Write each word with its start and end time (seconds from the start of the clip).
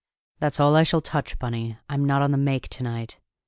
That's 0.39 0.59
all 0.59 0.75
I 0.75 0.81
shall 0.81 1.01
touch, 1.01 1.37
Bunny 1.37 1.77
I'm 1.87 2.05
not 2.05 2.23
on 2.23 2.31
the 2.31 2.37
make 2.39 2.67
to 2.69 2.81
night. 2.81 3.19